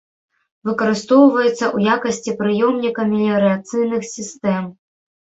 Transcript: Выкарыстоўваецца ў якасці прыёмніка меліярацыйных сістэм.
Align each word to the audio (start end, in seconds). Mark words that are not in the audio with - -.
Выкарыстоўваецца 0.69 1.53
ў 1.53 1.77
якасці 1.97 2.31
прыёмніка 2.41 3.01
меліярацыйных 3.13 4.13
сістэм. 4.19 4.63